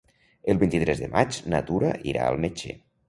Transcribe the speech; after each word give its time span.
El 0.53 0.61
vint-i-tres 0.61 1.03
de 1.03 1.09
maig 1.17 1.37
na 1.55 1.59
Tura 1.69 1.93
irà 2.15 2.25
al 2.31 2.41
metge. 2.47 2.75